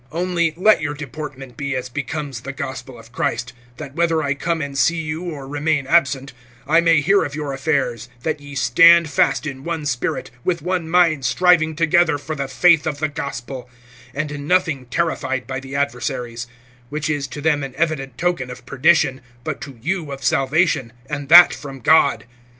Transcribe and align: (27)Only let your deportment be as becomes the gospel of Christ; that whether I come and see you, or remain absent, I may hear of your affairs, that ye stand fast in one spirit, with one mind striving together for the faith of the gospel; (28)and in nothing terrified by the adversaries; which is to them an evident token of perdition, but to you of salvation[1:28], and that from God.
(27)Only 0.11 0.53
let 0.57 0.81
your 0.81 0.95
deportment 0.95 1.55
be 1.55 1.75
as 1.75 1.87
becomes 1.87 2.41
the 2.41 2.51
gospel 2.51 2.97
of 2.97 3.11
Christ; 3.11 3.53
that 3.77 3.93
whether 3.95 4.23
I 4.23 4.33
come 4.33 4.59
and 4.59 4.75
see 4.75 4.99
you, 4.99 5.21
or 5.25 5.47
remain 5.47 5.85
absent, 5.85 6.33
I 6.67 6.81
may 6.81 7.01
hear 7.01 7.23
of 7.23 7.35
your 7.35 7.53
affairs, 7.53 8.09
that 8.23 8.39
ye 8.41 8.55
stand 8.55 9.11
fast 9.11 9.45
in 9.45 9.63
one 9.63 9.85
spirit, 9.85 10.31
with 10.43 10.63
one 10.63 10.89
mind 10.89 11.23
striving 11.25 11.75
together 11.75 12.17
for 12.17 12.33
the 12.35 12.47
faith 12.47 12.87
of 12.87 12.97
the 12.97 13.09
gospel; 13.09 13.69
(28)and 14.15 14.31
in 14.31 14.47
nothing 14.47 14.85
terrified 14.87 15.45
by 15.45 15.59
the 15.59 15.75
adversaries; 15.75 16.47
which 16.89 17.07
is 17.07 17.27
to 17.27 17.39
them 17.39 17.61
an 17.63 17.75
evident 17.77 18.17
token 18.17 18.49
of 18.49 18.65
perdition, 18.65 19.21
but 19.43 19.61
to 19.61 19.77
you 19.83 20.11
of 20.11 20.21
salvation[1:28], 20.21 20.91
and 21.11 21.29
that 21.29 21.53
from 21.53 21.79
God. 21.79 22.25